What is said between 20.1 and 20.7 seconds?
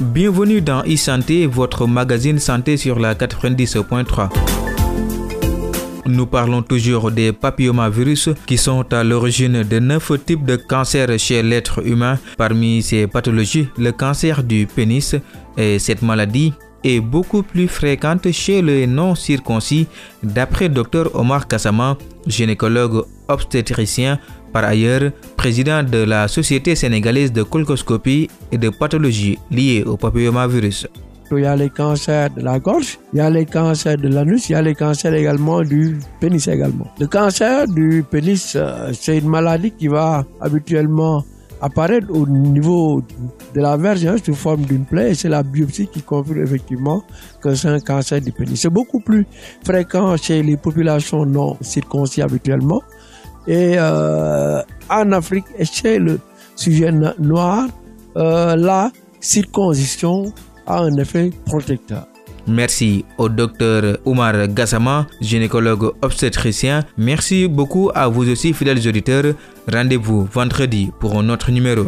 d'après